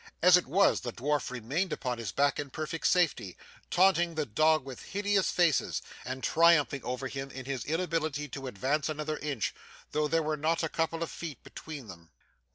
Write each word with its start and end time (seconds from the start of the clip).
As 0.23 0.35
it 0.35 0.47
was, 0.47 0.81
the 0.81 0.91
dwarf 0.91 1.29
remained 1.29 1.71
upon 1.71 1.99
his 1.99 2.11
back 2.11 2.39
in 2.39 2.49
perfect 2.49 2.87
safety, 2.87 3.37
taunting 3.69 4.15
the 4.15 4.25
dog 4.25 4.65
with 4.65 4.81
hideous 4.81 5.29
faces, 5.29 5.79
and 6.03 6.23
triumphing 6.23 6.83
over 6.83 7.07
him 7.07 7.29
in 7.29 7.45
his 7.45 7.63
inability 7.65 8.27
to 8.29 8.47
advance 8.47 8.89
another 8.89 9.17
inch, 9.19 9.53
though 9.91 10.07
there 10.07 10.23
were 10.23 10.37
not 10.37 10.63
a 10.63 10.69
couple 10.69 11.03
of 11.03 11.11
feet 11.11 11.43
between 11.43 11.85
them. 11.85 12.09